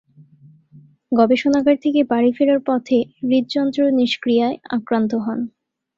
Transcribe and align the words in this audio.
গবেষণাগার 1.11 1.77
থেকে 1.81 1.99
বাড়ি 2.03 2.31
ফেরার 2.37 2.61
পথে 2.65 2.97
হৃদযন্ত্র 3.21 3.79
নিষ্ক্রিয়ায় 3.91 4.57
আক্রান্ত 4.69 5.11
হন। 5.17 5.39